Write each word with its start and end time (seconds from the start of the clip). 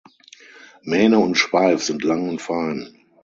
Mähne 0.81 1.19
und 1.19 1.35
Schweif 1.35 1.83
sind 1.83 2.03
lang 2.03 2.27
und 2.27 2.41
fein. 2.41 3.05